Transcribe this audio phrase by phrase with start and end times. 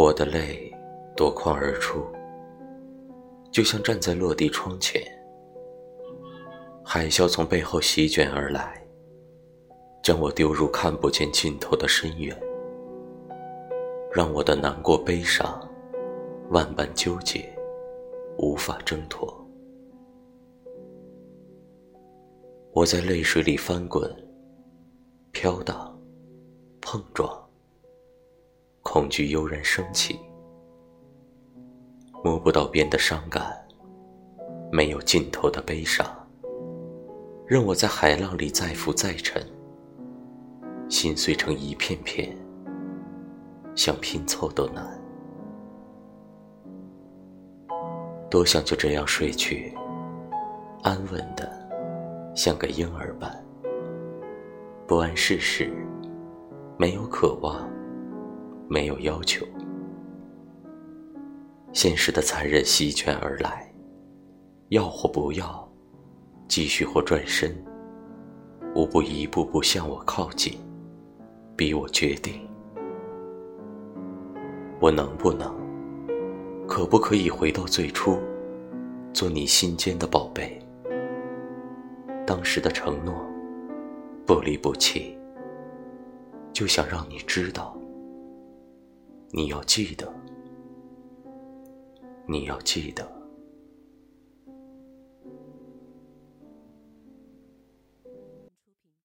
[0.00, 0.72] 我的泪
[1.16, 2.06] 夺眶而出，
[3.50, 5.02] 就像站在落地窗前，
[6.84, 8.80] 海啸从背后席卷而来，
[10.00, 12.40] 将我丢入看不见尽头的深渊，
[14.12, 15.68] 让我的难过悲伤
[16.50, 17.52] 万般纠结，
[18.38, 19.28] 无法挣脱。
[22.72, 24.08] 我在泪水里翻滚、
[25.32, 26.00] 飘荡、
[26.80, 27.47] 碰撞。
[28.98, 30.18] 恐惧悠然升起，
[32.24, 33.56] 摸不到边的伤感，
[34.72, 36.04] 没有尽头的悲伤，
[37.46, 39.40] 任我在海浪里再浮再沉，
[40.88, 42.36] 心碎成一片片，
[43.76, 44.84] 想拼凑都难。
[48.28, 49.72] 多想就这样睡去，
[50.82, 51.48] 安稳的
[52.34, 53.32] 像个婴儿般，
[54.88, 55.70] 不谙世事，
[56.76, 57.77] 没有渴望。
[58.70, 59.46] 没有要求，
[61.72, 63.72] 现实的残忍席卷而来，
[64.68, 65.66] 要或不要，
[66.48, 67.56] 继续或转身，
[68.74, 70.52] 无不一步步向我靠近，
[71.56, 72.46] 逼我决定：
[74.80, 75.50] 我能不能，
[76.66, 78.18] 可不可以回到最初，
[79.14, 80.60] 做你心间的宝贝？
[82.26, 83.14] 当时的承诺，
[84.26, 85.18] 不离不弃，
[86.52, 87.74] 就想让你知道。
[89.30, 90.10] 你要记得，
[92.26, 93.17] 你要记得。